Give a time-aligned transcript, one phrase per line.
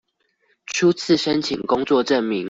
[0.65, 2.39] 初次申請工作證明